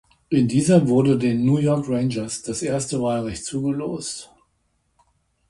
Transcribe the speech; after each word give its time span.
In 0.29 0.47
dieser 0.47 0.87
wurde 0.87 1.19
den 1.19 1.45
New 1.45 1.57
York 1.59 1.87
Rangers 1.87 2.41
das 2.41 2.63
erste 2.63 3.03
Wahlrecht 3.03 3.45
zugelost. 3.45 4.31